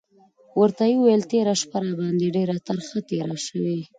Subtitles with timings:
[0.59, 3.77] ورته یې وویل: تېره شپه راباندې ډېره ترخه تېره شوې.